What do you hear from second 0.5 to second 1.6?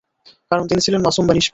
তিনি ছিলেন মাসূম বা নিস্পাপ।